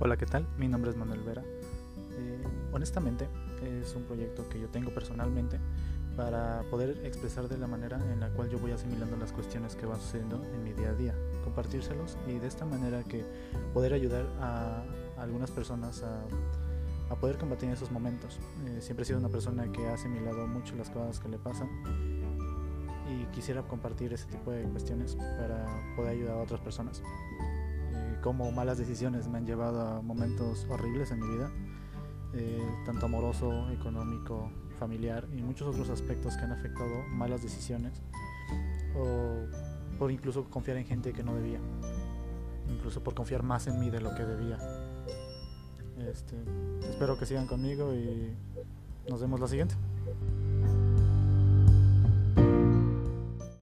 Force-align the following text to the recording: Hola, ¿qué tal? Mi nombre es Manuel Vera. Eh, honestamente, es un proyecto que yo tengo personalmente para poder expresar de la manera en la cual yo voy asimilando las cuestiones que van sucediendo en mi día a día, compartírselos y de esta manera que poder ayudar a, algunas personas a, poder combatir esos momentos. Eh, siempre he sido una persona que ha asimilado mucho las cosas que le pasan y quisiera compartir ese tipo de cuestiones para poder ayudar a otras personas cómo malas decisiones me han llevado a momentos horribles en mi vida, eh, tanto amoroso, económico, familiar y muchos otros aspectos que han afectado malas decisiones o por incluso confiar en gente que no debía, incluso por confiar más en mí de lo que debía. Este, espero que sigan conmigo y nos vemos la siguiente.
Hola, 0.00 0.16
¿qué 0.16 0.26
tal? 0.26 0.46
Mi 0.56 0.68
nombre 0.68 0.92
es 0.92 0.96
Manuel 0.96 1.24
Vera. 1.24 1.42
Eh, 1.42 2.42
honestamente, 2.70 3.28
es 3.82 3.96
un 3.96 4.04
proyecto 4.04 4.48
que 4.48 4.60
yo 4.60 4.68
tengo 4.68 4.92
personalmente 4.92 5.58
para 6.16 6.62
poder 6.70 7.04
expresar 7.04 7.48
de 7.48 7.58
la 7.58 7.66
manera 7.66 7.98
en 8.12 8.20
la 8.20 8.28
cual 8.28 8.48
yo 8.48 8.60
voy 8.60 8.70
asimilando 8.70 9.16
las 9.16 9.32
cuestiones 9.32 9.74
que 9.74 9.86
van 9.86 10.00
sucediendo 10.00 10.40
en 10.54 10.62
mi 10.62 10.72
día 10.72 10.90
a 10.90 10.94
día, 10.94 11.16
compartírselos 11.42 12.16
y 12.28 12.38
de 12.38 12.46
esta 12.46 12.64
manera 12.64 13.02
que 13.02 13.24
poder 13.74 13.92
ayudar 13.92 14.26
a, 14.40 14.84
algunas 15.18 15.50
personas 15.50 16.04
a, 16.04 17.16
poder 17.16 17.36
combatir 17.36 17.68
esos 17.70 17.90
momentos. 17.90 18.38
Eh, 18.66 18.80
siempre 18.80 19.02
he 19.02 19.06
sido 19.06 19.18
una 19.18 19.30
persona 19.30 19.72
que 19.72 19.84
ha 19.88 19.94
asimilado 19.94 20.46
mucho 20.46 20.76
las 20.76 20.90
cosas 20.90 21.18
que 21.18 21.28
le 21.28 21.38
pasan 21.38 21.68
y 23.10 23.24
quisiera 23.34 23.62
compartir 23.62 24.12
ese 24.12 24.26
tipo 24.26 24.52
de 24.52 24.62
cuestiones 24.62 25.16
para 25.16 25.66
poder 25.96 26.12
ayudar 26.12 26.38
a 26.38 26.42
otras 26.42 26.60
personas 26.60 27.02
cómo 28.22 28.50
malas 28.52 28.78
decisiones 28.78 29.28
me 29.28 29.38
han 29.38 29.46
llevado 29.46 29.80
a 29.80 30.02
momentos 30.02 30.66
horribles 30.68 31.10
en 31.10 31.20
mi 31.20 31.36
vida, 31.36 31.50
eh, 32.34 32.62
tanto 32.84 33.06
amoroso, 33.06 33.70
económico, 33.70 34.50
familiar 34.78 35.26
y 35.36 35.42
muchos 35.42 35.68
otros 35.68 35.90
aspectos 35.90 36.36
que 36.36 36.44
han 36.44 36.52
afectado 36.52 37.02
malas 37.08 37.42
decisiones 37.42 38.00
o 38.96 39.46
por 39.98 40.10
incluso 40.10 40.44
confiar 40.44 40.76
en 40.76 40.86
gente 40.86 41.12
que 41.12 41.22
no 41.22 41.34
debía, 41.34 41.60
incluso 42.68 43.02
por 43.02 43.14
confiar 43.14 43.42
más 43.42 43.66
en 43.66 43.80
mí 43.80 43.90
de 43.90 44.00
lo 44.00 44.14
que 44.14 44.24
debía. 44.24 44.58
Este, 46.10 46.36
espero 46.88 47.18
que 47.18 47.26
sigan 47.26 47.46
conmigo 47.46 47.92
y 47.92 48.32
nos 49.08 49.20
vemos 49.20 49.40
la 49.40 49.48
siguiente. 49.48 49.74